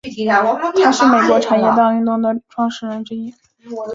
[0.83, 3.31] 他是美国茶叶党运动的创始人之一。